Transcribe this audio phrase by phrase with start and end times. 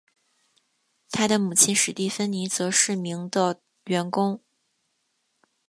[1.11, 4.41] 他的母亲史蒂芬妮则是名的员工。